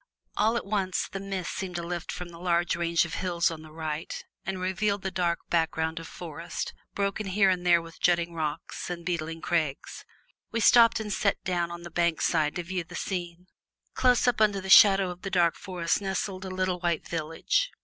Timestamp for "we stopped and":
10.51-11.13